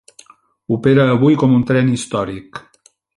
[0.77, 2.63] Opera avui com un tren històric.